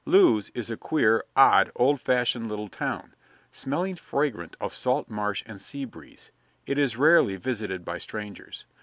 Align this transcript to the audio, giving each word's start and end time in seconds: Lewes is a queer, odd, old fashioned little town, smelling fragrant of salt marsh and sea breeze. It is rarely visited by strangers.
Lewes 0.03 0.49
is 0.55 0.71
a 0.71 0.77
queer, 0.77 1.23
odd, 1.35 1.71
old 1.75 2.01
fashioned 2.01 2.47
little 2.49 2.67
town, 2.69 3.13
smelling 3.51 3.93
fragrant 3.95 4.57
of 4.59 4.73
salt 4.73 5.11
marsh 5.11 5.43
and 5.45 5.61
sea 5.61 5.85
breeze. 5.85 6.31
It 6.65 6.79
is 6.79 6.97
rarely 6.97 7.35
visited 7.35 7.85
by 7.85 7.99
strangers. 7.99 8.65